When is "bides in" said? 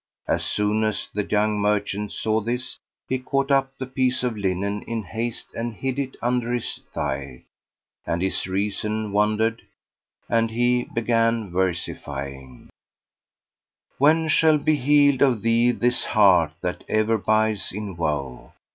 17.19-17.95